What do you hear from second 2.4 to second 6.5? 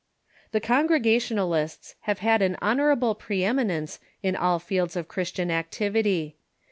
an honorable pre eminence in all fields of Christian activity.